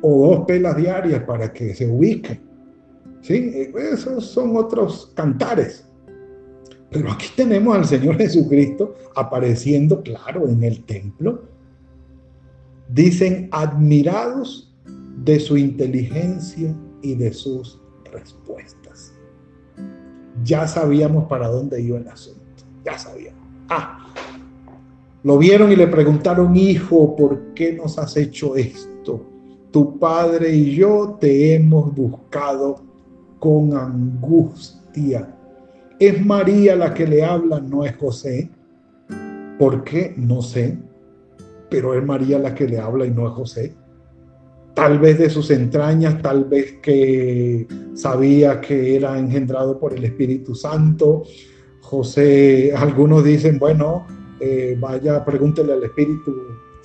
o 0.00 0.26
dos 0.26 0.44
pelas 0.46 0.76
diarias 0.76 1.22
para 1.22 1.52
que 1.52 1.72
se 1.72 1.88
ubiquen. 1.88 2.40
¿Sí? 3.20 3.70
Esos 3.92 4.26
son 4.26 4.56
otros 4.56 5.12
cantares. 5.14 5.86
Pero 6.90 7.12
aquí 7.12 7.26
tenemos 7.36 7.76
al 7.76 7.84
Señor 7.84 8.16
Jesucristo 8.16 8.96
apareciendo, 9.14 10.02
claro, 10.02 10.48
en 10.48 10.64
el 10.64 10.82
templo, 10.82 11.51
dicen 12.92 13.48
admirados 13.52 14.70
de 15.24 15.40
su 15.40 15.56
inteligencia 15.56 16.74
y 17.00 17.14
de 17.14 17.32
sus 17.32 17.80
respuestas. 18.12 19.12
Ya 20.44 20.66
sabíamos 20.66 21.24
para 21.24 21.48
dónde 21.48 21.80
iba 21.80 21.98
el 21.98 22.08
asunto, 22.08 22.40
ya 22.84 22.98
sabíamos. 22.98 23.40
Ah, 23.68 24.12
lo 25.22 25.38
vieron 25.38 25.70
y 25.72 25.76
le 25.76 25.86
preguntaron, 25.86 26.56
hijo, 26.56 27.16
¿por 27.16 27.54
qué 27.54 27.72
nos 27.72 27.98
has 27.98 28.16
hecho 28.16 28.56
esto? 28.56 29.24
Tu 29.70 29.98
padre 29.98 30.54
y 30.54 30.74
yo 30.74 31.16
te 31.20 31.54
hemos 31.54 31.94
buscado 31.94 32.82
con 33.38 33.74
angustia. 33.74 35.34
Es 35.98 36.24
María 36.24 36.76
la 36.76 36.92
que 36.92 37.06
le 37.06 37.24
habla, 37.24 37.60
no 37.60 37.84
es 37.84 37.96
José. 37.96 38.50
¿Por 39.58 39.84
qué? 39.84 40.12
No 40.16 40.42
sé 40.42 40.76
pero 41.72 41.94
es 41.94 42.04
María 42.04 42.38
la 42.38 42.54
que 42.54 42.68
le 42.68 42.78
habla 42.78 43.06
y 43.06 43.10
no 43.10 43.26
es 43.26 43.32
José. 43.32 43.74
Tal 44.74 44.98
vez 44.98 45.18
de 45.18 45.30
sus 45.30 45.50
entrañas, 45.50 46.20
tal 46.20 46.44
vez 46.44 46.74
que 46.82 47.66
sabía 47.94 48.60
que 48.60 48.96
era 48.96 49.18
engendrado 49.18 49.78
por 49.80 49.94
el 49.94 50.04
Espíritu 50.04 50.54
Santo. 50.54 51.24
José, 51.80 52.72
algunos 52.76 53.24
dicen, 53.24 53.58
bueno, 53.58 54.06
eh, 54.38 54.76
vaya, 54.78 55.24
pregúntele 55.24 55.72
al 55.72 55.82
Espíritu, 55.82 56.36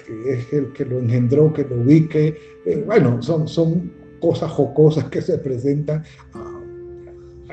que 0.06 0.34
es 0.34 0.54
el 0.54 0.71
que 0.71 0.86
lo 0.86 1.00
engendró, 1.00 1.52
que 1.52 1.65
lo 1.65 1.82
ubique. 1.82 2.38
Eh, 2.65 2.84
bueno, 2.86 3.21
son, 3.21 3.47
son 3.47 3.91
cosas 4.21 4.50
jocosas 4.52 5.06
que 5.06 5.21
se 5.21 5.38
presentan 5.38 6.04
ah, 6.34 6.62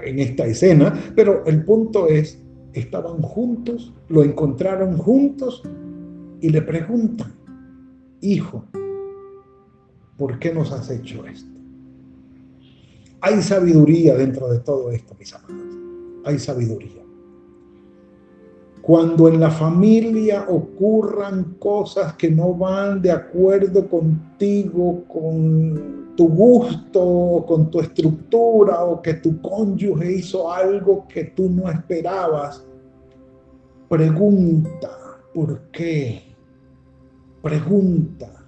en 0.05 0.21
esta 0.21 0.47
escena, 0.47 0.93
pero 1.17 1.45
el 1.47 1.65
punto 1.65 2.09
es, 2.09 2.41
estaban 2.73 3.23
juntos, 3.23 3.93
lo 4.09 4.23
encontraron 4.23 4.97
juntos 4.99 5.63
y 6.45 6.51
le 6.51 6.61
preguntan, 6.61 7.33
hijo, 8.21 8.67
¿por 10.19 10.39
qué 10.39 10.53
nos 10.53 10.73
has 10.73 10.91
hecho 10.91 11.25
esto? 11.25 11.49
Hay 13.23 13.41
sabiduría 13.41 14.15
dentro 14.15 14.53
de 14.53 14.59
todo 14.59 14.91
esto, 14.91 15.17
mis 15.19 15.33
amados. 15.33 15.75
Hay 16.27 16.39
sabiduría. 16.39 17.03
Cuando 18.83 19.29
en 19.29 19.41
la 19.41 19.51
familia 19.51 20.45
ocurran 20.47 21.55
cosas 21.59 22.13
que 22.13 22.31
no 22.31 22.53
van 22.53 23.01
de 23.01 23.11
acuerdo 23.11 23.89
contigo, 23.89 25.03
con 25.09 26.13
tu 26.15 26.29
gusto, 26.29 27.43
con 27.49 27.71
tu 27.71 27.81
estructura, 27.81 28.85
o 28.85 29.01
que 29.01 29.15
tu 29.15 29.41
cónyuge 29.41 30.17
hizo 30.17 30.53
algo 30.53 31.09
que 31.09 31.25
tú 31.25 31.49
no 31.49 31.71
esperabas, 31.71 32.63
pregunta, 33.89 34.91
¿por 35.33 35.71
qué? 35.71 36.34
Pregunta, 37.45 38.43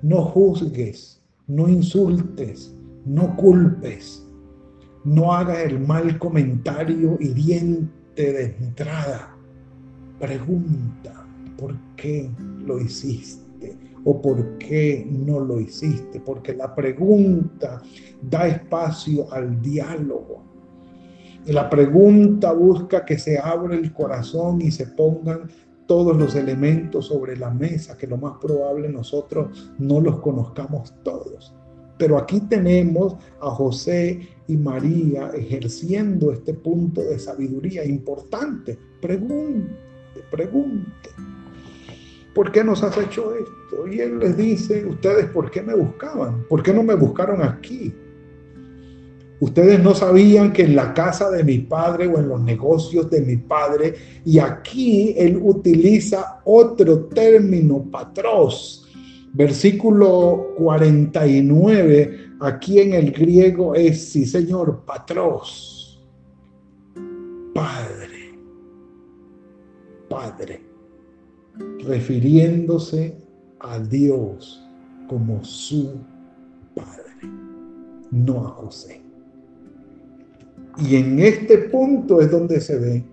no 0.00 0.22
juzgues, 0.22 1.20
no 1.48 1.68
insultes, 1.68 2.74
no 3.04 3.36
culpes, 3.36 4.26
no 5.04 5.34
hagas 5.34 5.66
el 5.66 5.78
mal 5.80 6.18
comentario 6.18 7.18
hiriente 7.20 8.32
de 8.32 8.56
entrada. 8.58 9.36
Pregunta, 10.18 11.26
¿por 11.58 11.76
qué 11.96 12.30
lo 12.64 12.80
hiciste? 12.80 13.76
¿O 14.04 14.22
por 14.22 14.56
qué 14.56 15.06
no 15.10 15.40
lo 15.40 15.60
hiciste? 15.60 16.18
Porque 16.18 16.54
la 16.54 16.74
pregunta 16.74 17.82
da 18.22 18.48
espacio 18.48 19.30
al 19.30 19.60
diálogo. 19.60 20.42
La 21.44 21.68
pregunta 21.68 22.54
busca 22.54 23.04
que 23.04 23.18
se 23.18 23.38
abra 23.38 23.74
el 23.74 23.92
corazón 23.92 24.62
y 24.62 24.70
se 24.70 24.86
pongan 24.86 25.50
todos 25.88 26.16
los 26.16 26.36
elementos 26.36 27.06
sobre 27.06 27.36
la 27.36 27.50
mesa, 27.50 27.96
que 27.96 28.06
lo 28.06 28.18
más 28.18 28.34
probable 28.40 28.88
nosotros 28.90 29.72
no 29.78 30.00
los 30.00 30.20
conozcamos 30.20 30.94
todos. 31.02 31.54
Pero 31.98 32.16
aquí 32.18 32.40
tenemos 32.42 33.16
a 33.40 33.50
José 33.50 34.28
y 34.46 34.56
María 34.56 35.30
ejerciendo 35.34 36.30
este 36.30 36.54
punto 36.54 37.00
de 37.00 37.18
sabiduría 37.18 37.84
importante. 37.84 38.78
Pregunte, 39.00 39.74
pregunte. 40.30 41.10
¿Por 42.34 42.52
qué 42.52 42.62
nos 42.62 42.84
has 42.84 42.96
hecho 42.98 43.34
esto? 43.34 43.88
Y 43.88 44.00
él 44.00 44.18
les 44.18 44.36
dice, 44.36 44.86
ustedes, 44.86 45.26
¿por 45.30 45.50
qué 45.50 45.62
me 45.62 45.74
buscaban? 45.74 46.44
¿Por 46.48 46.62
qué 46.62 46.72
no 46.72 46.84
me 46.84 46.94
buscaron 46.94 47.42
aquí? 47.42 47.92
Ustedes 49.40 49.80
no 49.80 49.94
sabían 49.94 50.52
que 50.52 50.64
en 50.64 50.74
la 50.74 50.92
casa 50.92 51.30
de 51.30 51.44
mi 51.44 51.58
padre 51.58 52.08
o 52.08 52.18
en 52.18 52.28
los 52.28 52.40
negocios 52.40 53.08
de 53.08 53.20
mi 53.20 53.36
padre, 53.36 53.94
y 54.24 54.38
aquí 54.40 55.14
él 55.16 55.38
utiliza 55.40 56.40
otro 56.44 57.04
término, 57.06 57.84
patros. 57.90 58.84
Versículo 59.32 60.54
49, 60.56 62.32
aquí 62.40 62.80
en 62.80 62.94
el 62.94 63.12
griego 63.12 63.74
es, 63.74 64.08
sí 64.10 64.26
señor, 64.26 64.84
patros. 64.84 66.02
Padre. 67.54 68.38
Padre. 70.08 70.60
Refiriéndose 71.84 73.16
a 73.60 73.78
Dios 73.78 74.64
como 75.08 75.44
su 75.44 76.00
Padre, 76.74 77.32
no 78.10 78.46
a 78.46 78.50
José. 78.50 79.07
Y 80.80 80.96
en 80.96 81.18
este 81.18 81.58
punto 81.58 82.20
es 82.20 82.30
donde 82.30 82.60
se 82.60 82.78
ve 82.78 83.04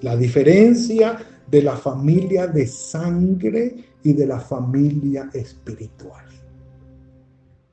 la 0.00 0.16
diferencia 0.16 1.18
de 1.48 1.62
la 1.62 1.76
familia 1.76 2.46
de 2.46 2.66
sangre 2.66 3.76
y 4.02 4.12
de 4.12 4.26
la 4.26 4.40
familia 4.40 5.30
espiritual. 5.32 6.24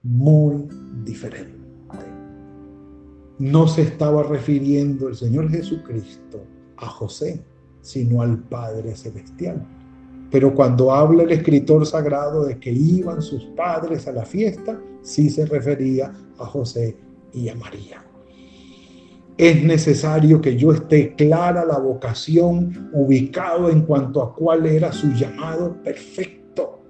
muy 0.02 0.66
diferente. 1.04 1.58
No 3.38 3.68
se 3.68 3.82
estaba 3.82 4.24
refiriendo 4.24 5.10
el 5.10 5.16
Señor 5.16 5.50
Jesucristo 5.50 6.42
a 6.78 6.88
José, 6.88 7.42
sino 7.82 8.22
al 8.22 8.38
Padre 8.40 8.96
Celestial. 8.96 9.66
Pero 10.32 10.54
cuando 10.56 10.94
habla 10.94 11.24
el 11.24 11.32
escritor 11.32 11.86
sagrado 11.86 12.46
de 12.46 12.60
que 12.60 12.72
iban 12.72 13.22
sus 13.22 13.44
padres 13.58 14.08
a 14.08 14.14
la 14.14 14.26
fiesta, 14.26 14.80
sí 15.02 15.30
se 15.30 15.46
refería 15.46 16.14
a 16.38 16.46
José 16.46 16.96
y 17.34 17.50
a 17.50 17.56
María. 17.56 18.09
Es 19.40 19.64
necesario 19.64 20.42
que 20.42 20.58
yo 20.58 20.74
esté 20.74 21.16
clara 21.16 21.64
la 21.64 21.80
vocación, 21.80 22.90
ubicado 22.92 23.70
en 23.70 23.84
cuanto 23.84 24.22
a 24.22 24.36
cuál 24.36 24.66
era 24.66 24.92
su 24.92 25.14
llamado 25.14 25.82
perfecto. 25.82 26.82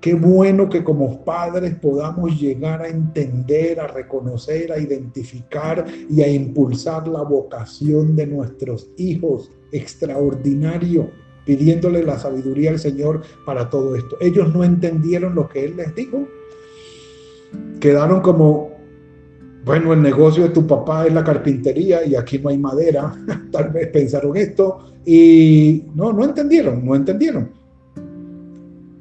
Qué 0.00 0.14
bueno 0.14 0.68
que 0.68 0.84
como 0.84 1.24
padres 1.24 1.74
podamos 1.74 2.40
llegar 2.40 2.82
a 2.82 2.88
entender, 2.88 3.80
a 3.80 3.88
reconocer, 3.88 4.70
a 4.70 4.78
identificar 4.78 5.84
y 6.08 6.22
a 6.22 6.28
impulsar 6.28 7.08
la 7.08 7.22
vocación 7.22 8.14
de 8.14 8.28
nuestros 8.28 8.88
hijos. 8.96 9.50
Extraordinario 9.72 11.10
pidiéndole 11.44 12.04
la 12.04 12.16
sabiduría 12.16 12.70
al 12.70 12.78
Señor 12.78 13.22
para 13.44 13.68
todo 13.68 13.96
esto. 13.96 14.16
Ellos 14.20 14.54
no 14.54 14.62
entendieron 14.62 15.34
lo 15.34 15.48
que 15.48 15.64
Él 15.64 15.76
les 15.78 15.92
dijo. 15.96 16.28
Quedaron 17.80 18.20
como, 18.20 18.69
bueno, 19.64 19.92
el 19.92 20.02
negocio 20.02 20.44
de 20.44 20.50
tu 20.50 20.66
papá 20.66 21.06
es 21.06 21.12
la 21.12 21.22
carpintería 21.22 22.04
y 22.04 22.14
aquí 22.14 22.38
no 22.38 22.48
hay 22.48 22.58
madera. 22.58 23.14
Tal 23.52 23.70
vez 23.70 23.88
pensaron 23.88 24.36
esto 24.36 24.92
y 25.04 25.84
no, 25.94 26.12
no 26.12 26.24
entendieron, 26.24 26.84
no 26.84 26.94
entendieron. 26.94 27.50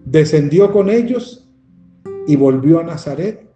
Descendió 0.05 0.71
con 0.71 0.89
ellos 0.89 1.47
y 2.27 2.35
volvió 2.35 2.79
a 2.79 2.83
Nazaret 2.83 3.47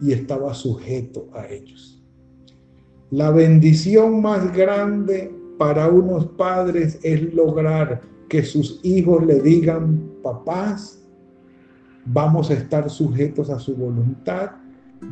y 0.00 0.12
estaba 0.12 0.54
sujeto 0.54 1.28
a 1.34 1.46
ellos. 1.46 2.02
La 3.10 3.30
bendición 3.30 4.22
más 4.22 4.54
grande 4.56 5.32
para 5.58 5.88
unos 5.88 6.26
padres 6.26 6.98
es 7.02 7.32
lograr 7.34 8.00
que 8.28 8.42
sus 8.42 8.80
hijos 8.82 9.24
le 9.24 9.40
digan, 9.40 10.10
papás, 10.22 11.04
vamos 12.04 12.50
a 12.50 12.54
estar 12.54 12.90
sujetos 12.90 13.50
a 13.50 13.58
su 13.58 13.76
voluntad, 13.76 14.50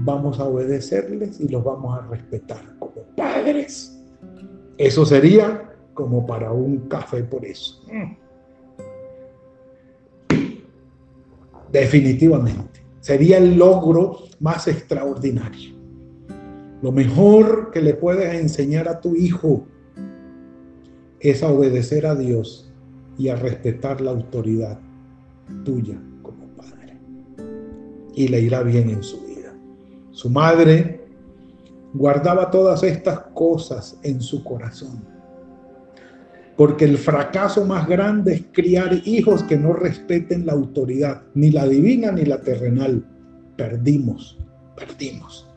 vamos 0.00 0.40
a 0.40 0.44
obedecerles 0.44 1.40
y 1.40 1.48
los 1.48 1.62
vamos 1.62 1.98
a 1.98 2.06
respetar 2.06 2.62
como 2.78 3.02
padres. 3.16 3.98
Eso 4.78 5.04
sería 5.04 5.70
como 5.94 6.26
para 6.26 6.52
un 6.52 6.88
café 6.88 7.22
por 7.22 7.44
eso. 7.44 7.82
Definitivamente. 11.70 12.80
Sería 13.00 13.38
el 13.38 13.56
logro 13.56 14.18
más 14.40 14.68
extraordinario. 14.68 15.74
Lo 16.82 16.92
mejor 16.92 17.70
que 17.70 17.80
le 17.80 17.94
puedes 17.94 18.34
enseñar 18.34 18.88
a 18.88 19.00
tu 19.00 19.14
hijo 19.16 19.66
es 21.20 21.42
a 21.42 21.50
obedecer 21.50 22.06
a 22.06 22.14
Dios 22.14 22.72
y 23.18 23.28
a 23.28 23.36
respetar 23.36 24.00
la 24.00 24.10
autoridad 24.10 24.78
tuya 25.64 26.00
como 26.22 26.46
padre. 26.56 26.98
Y 28.14 28.28
le 28.28 28.40
irá 28.40 28.62
bien 28.62 28.90
en 28.90 29.02
su 29.02 29.20
vida. 29.20 29.31
Su 30.12 30.28
madre 30.28 31.00
guardaba 31.94 32.50
todas 32.50 32.82
estas 32.82 33.18
cosas 33.34 33.98
en 34.02 34.20
su 34.20 34.44
corazón. 34.44 35.04
Porque 36.56 36.84
el 36.84 36.98
fracaso 36.98 37.64
más 37.64 37.88
grande 37.88 38.34
es 38.34 38.44
criar 38.52 38.92
hijos 39.06 39.42
que 39.42 39.56
no 39.56 39.72
respeten 39.72 40.46
la 40.46 40.52
autoridad, 40.52 41.22
ni 41.34 41.50
la 41.50 41.66
divina 41.66 42.12
ni 42.12 42.24
la 42.24 42.40
terrenal. 42.42 43.04
Perdimos, 43.56 44.38
perdimos. 44.76 45.48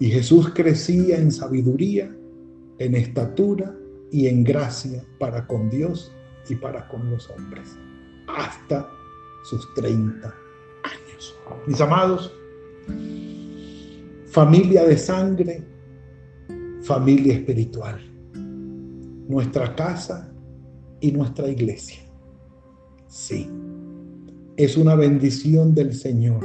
Y 0.00 0.10
Jesús 0.10 0.50
crecía 0.52 1.16
en 1.16 1.30
sabiduría, 1.30 2.12
en 2.78 2.94
estatura 2.96 3.72
y 4.10 4.26
en 4.26 4.42
gracia 4.42 5.04
para 5.20 5.46
con 5.46 5.70
Dios 5.70 6.12
y 6.48 6.56
para 6.56 6.88
con 6.88 7.08
los 7.08 7.30
hombres, 7.30 7.78
hasta 8.26 8.88
sus 9.44 9.72
30 9.74 10.26
años. 10.26 11.34
Mis 11.66 11.80
amados, 11.80 12.32
familia 14.26 14.84
de 14.84 14.96
sangre, 14.96 15.62
familia 16.82 17.34
espiritual, 17.34 18.00
nuestra 19.28 19.74
casa 19.76 20.32
y 21.00 21.12
nuestra 21.12 21.48
iglesia. 21.48 22.00
Sí, 23.08 23.48
es 24.56 24.76
una 24.76 24.94
bendición 24.94 25.74
del 25.74 25.94
Señor 25.94 26.44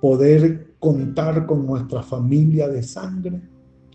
poder 0.00 0.74
contar 0.78 1.46
con 1.46 1.66
nuestra 1.66 2.02
familia 2.02 2.68
de 2.68 2.82
sangre 2.82 3.40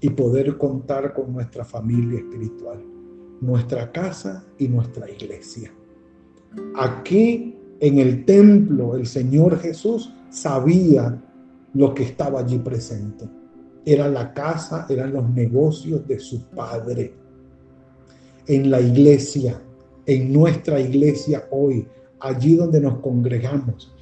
y 0.01 0.09
poder 0.09 0.57
contar 0.57 1.13
con 1.13 1.33
nuestra 1.33 1.65
familia 1.65 2.19
espiritual, 2.19 2.83
nuestra 3.41 3.91
casa 3.91 4.45
y 4.57 4.67
nuestra 4.67 5.09
iglesia. 5.09 5.71
Aquí 6.75 7.55
en 7.79 7.99
el 7.99 8.25
templo 8.25 8.95
el 8.95 9.05
Señor 9.05 9.59
Jesús 9.59 10.13
sabía 10.29 11.23
lo 11.73 11.93
que 11.93 12.03
estaba 12.03 12.39
allí 12.39 12.59
presente. 12.59 13.25
Era 13.85 14.07
la 14.09 14.33
casa, 14.33 14.85
eran 14.89 15.13
los 15.13 15.29
negocios 15.29 16.07
de 16.07 16.19
su 16.19 16.43
Padre. 16.49 17.13
En 18.47 18.69
la 18.69 18.81
iglesia, 18.81 19.61
en 20.05 20.33
nuestra 20.33 20.79
iglesia 20.79 21.47
hoy, 21.51 21.87
allí 22.19 22.55
donde 22.55 22.81
nos 22.81 22.99
congregamos, 22.99 23.93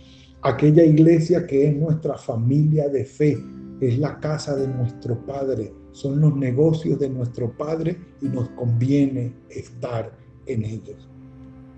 aquella 0.42 0.84
iglesia 0.84 1.46
que 1.46 1.68
es 1.68 1.76
nuestra 1.76 2.18
familia 2.18 2.90
de 2.90 3.06
fe, 3.06 3.38
es 3.80 4.00
la 4.00 4.20
casa 4.20 4.56
de 4.56 4.68
nuestro 4.68 5.24
Padre, 5.26 5.74
son 5.92 6.20
los 6.22 6.36
negocios 6.36 7.00
de 7.00 7.10
nuestro 7.10 7.56
Padre 7.56 7.98
y 8.22 8.28
nos 8.28 8.50
conviene 8.50 9.34
estar 9.50 10.12
en 10.46 10.64
ellos. 10.64 11.08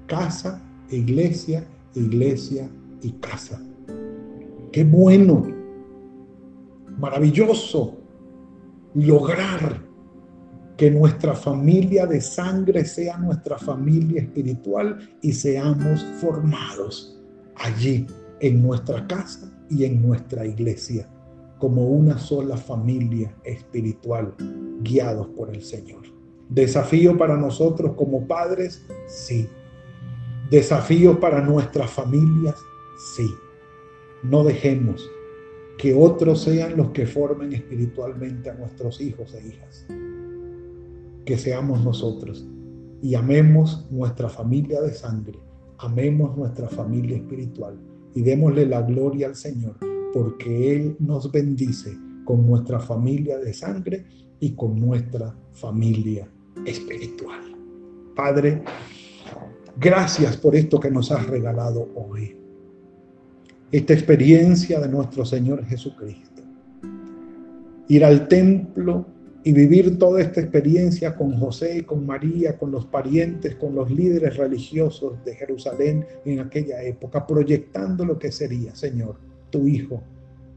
Casa, 0.08 0.62
iglesia, 0.90 1.66
iglesia 1.96 2.70
y 3.02 3.12
casa. 3.14 3.62
Qué 4.72 4.84
bueno, 4.84 5.59
maravilloso 7.00 7.98
lograr 8.94 9.82
que 10.78 10.92
nuestra 10.92 11.34
familia 11.34 12.06
de 12.06 12.22
sangre 12.22 12.86
sea 12.86 13.18
nuestra 13.18 13.58
familia 13.58 14.22
espiritual 14.22 14.98
y 15.22 15.34
seamos 15.34 16.04
formados 16.22 17.20
allí, 17.56 18.08
en 18.42 18.62
nuestra 18.62 19.06
casa 19.06 19.52
y 19.70 19.84
en 19.84 20.02
nuestra 20.02 20.46
iglesia 20.46 21.10
como 21.58 21.90
una 21.90 22.18
sola 22.18 22.56
familia 22.56 23.36
espiritual 23.44 24.34
guiados 24.82 25.28
por 25.36 25.54
el 25.54 25.62
Señor. 25.62 26.04
Desafío 26.48 27.18
para 27.18 27.36
nosotros 27.36 27.96
como 27.98 28.26
padres, 28.26 28.86
sí. 29.08 29.48
Desafío 30.50 31.20
para 31.20 31.42
nuestras 31.42 31.92
familias, 31.92 32.56
sí. 33.16 33.30
No 34.24 34.46
dejemos 34.46 35.08
que 35.80 35.94
otros 35.94 36.42
sean 36.42 36.76
los 36.76 36.90
que 36.90 37.08
formen 37.08 37.54
espiritualmente 37.54 38.50
a 38.50 38.54
nuestros 38.54 39.00
hijos 39.00 39.34
e 39.34 39.48
hijas. 39.48 39.86
Que 41.24 41.38
seamos 41.38 41.86
nosotros 41.86 42.46
y 43.02 43.16
amemos 43.16 43.88
nuestra 43.90 44.28
familia 44.28 44.82
de 44.82 44.94
sangre, 44.94 45.40
amemos 45.78 46.36
nuestra 46.36 46.68
familia 46.68 47.16
espiritual 47.16 47.80
y 48.14 48.22
démosle 48.24 48.66
la 48.66 48.82
gloria 48.82 49.28
al 49.28 49.36
Señor 49.36 49.78
porque 50.14 50.76
Él 50.76 50.98
nos 51.00 51.32
bendice 51.32 51.98
con 52.26 52.46
nuestra 52.46 52.82
familia 52.82 53.38
de 53.38 53.54
sangre 53.54 54.06
y 54.42 54.56
con 54.56 54.78
nuestra 54.78 55.34
familia 55.54 56.28
espiritual. 56.66 57.56
Padre, 58.18 58.64
gracias 59.80 60.36
por 60.36 60.58
esto 60.58 60.78
que 60.78 60.92
nos 60.92 61.10
has 61.10 61.26
regalado 61.26 61.88
hoy. 61.96 62.39
Esta 63.72 63.94
experiencia 63.94 64.80
de 64.80 64.88
nuestro 64.88 65.24
Señor 65.26 65.64
Jesucristo. 65.64 66.42
Ir 67.88 68.04
al 68.04 68.28
templo 68.28 69.06
y 69.44 69.54
vivir 69.54 70.00
toda 70.00 70.22
esta 70.22 70.42
experiencia 70.42 71.16
con 71.16 71.38
José, 71.38 71.86
con 71.86 72.04
María, 72.04 72.58
con 72.58 72.72
los 72.72 72.88
parientes, 72.88 73.56
con 73.56 73.76
los 73.76 73.92
líderes 73.92 74.38
religiosos 74.38 75.24
de 75.24 75.36
Jerusalén 75.36 76.04
en 76.26 76.40
aquella 76.40 76.82
época, 76.82 77.28
proyectando 77.28 78.06
lo 78.06 78.18
que 78.18 78.32
sería, 78.32 78.74
Señor, 78.74 79.18
tu 79.52 79.68
Hijo 79.68 80.02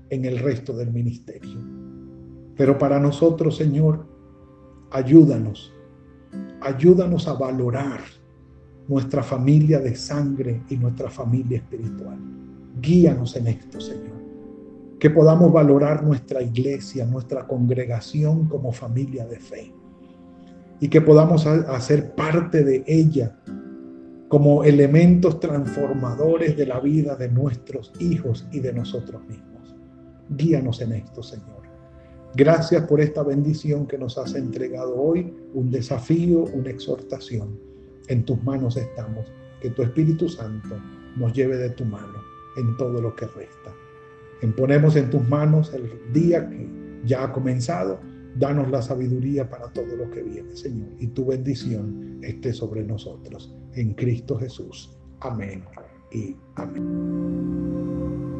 en 0.09 0.25
el 0.25 0.39
resto 0.39 0.75
del 0.75 0.91
ministerio. 0.91 1.59
Pero 2.57 2.79
para 2.79 2.99
nosotros, 2.99 3.59
Señor, 3.59 4.07
ayúdanos, 4.91 5.71
ayúdanos 6.63 7.29
a 7.29 7.35
valorar 7.35 8.01
nuestra 8.89 9.23
familia 9.23 9.81
de 9.81 9.95
sangre 9.97 10.63
y 10.71 10.77
nuestra 10.77 11.11
familia 11.11 11.59
espiritual. 11.59 12.42
Guíanos 12.81 13.37
en 13.37 13.49
esto, 13.49 13.81
Señor. 13.81 14.23
Que 14.99 15.11
podamos 15.11 15.53
valorar 15.53 16.05
nuestra 16.05 16.43
iglesia, 16.43 17.05
nuestra 17.05 17.47
congregación 17.47 18.47
como 18.49 18.73
familia 18.73 19.27
de 19.27 19.39
fe. 19.39 19.75
Y 20.81 20.89
que 20.89 21.01
podamos 21.01 21.47
hacer 21.47 22.15
parte 22.15 22.65
de 22.65 22.83
ella 22.87 23.37
como 24.29 24.65
elementos 24.65 25.39
transformadores 25.39 26.57
de 26.57 26.67
la 26.67 26.81
vida 26.81 27.17
de 27.17 27.29
nuestros 27.29 27.93
hijos 28.01 28.49
y 28.51 28.61
de 28.61 28.73
nosotros 28.73 29.23
mismos. 29.29 29.77
Guíanos 30.31 30.81
en 30.81 30.93
esto, 30.93 31.23
Señor. 31.23 31.63
Gracias 32.35 32.85
por 32.87 33.01
esta 33.01 33.23
bendición 33.23 33.87
que 33.87 33.99
nos 33.99 34.17
has 34.17 34.35
entregado 34.35 34.97
hoy, 34.97 35.37
un 35.53 35.71
desafío, 35.71 36.45
una 36.55 36.71
exhortación. 36.71 37.59
En 38.09 38.25
tus 38.25 38.43
manos 38.43 38.77
estamos. 38.77 39.31
Que 39.61 39.71
tu 39.71 39.83
Espíritu 39.83 40.29
Santo 40.29 40.77
nos 41.17 41.33
lleve 41.35 41.57
de 41.57 41.71
tu 41.71 41.85
mano 41.85 42.22
en 42.57 42.77
todo 42.77 43.01
lo 43.01 43.15
que 43.15 43.27
resta. 43.27 43.73
Ponemos 44.57 44.97
en 44.97 45.09
tus 45.09 45.27
manos 45.29 45.73
el 45.73 45.89
día 46.13 46.49
que 46.49 46.69
ya 47.05 47.25
ha 47.25 47.33
comenzado. 47.33 48.01
Danos 48.37 48.71
la 48.71 48.83
sabiduría 48.83 49.49
para 49.49 49.69
todo 49.69 49.95
lo 49.97 50.11
que 50.11 50.23
viene, 50.23 50.57
Señor, 50.57 50.89
y 50.99 51.09
tu 51.09 51.27
bendición 51.27 52.19
esté 52.23 52.53
sobre 52.53 52.83
nosotros. 52.83 53.55
En 53.75 53.95
Cristo 53.95 54.39
Jesús. 54.39 54.97
Amén 55.21 55.65
y 56.11 56.35
amén. 56.57 58.32